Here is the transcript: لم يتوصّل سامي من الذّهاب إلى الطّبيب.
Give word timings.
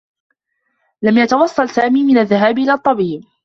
لم 1.01 1.17
يتوصّل 1.17 1.69
سامي 1.69 2.03
من 2.03 2.17
الذّهاب 2.17 2.57
إلى 2.59 2.73
الطّبيب. 2.73 3.23